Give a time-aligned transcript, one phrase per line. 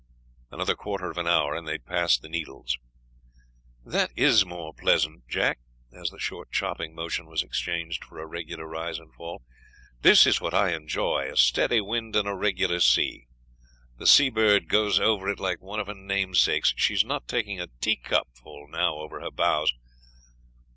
[0.49, 2.79] Another quarter of an hour and they had passed the Needles.
[3.85, 5.59] "That is more pleasant, Jack,"
[5.93, 9.43] as the short, chopping motion was exchanged for a regular rise and fall;
[10.01, 13.27] "this is what I enjoy a steady wind and a regular sea.
[13.99, 17.67] The Seabird goes over it like one of her namesakes; she is not taking a
[17.79, 19.71] teacupful now over her bows.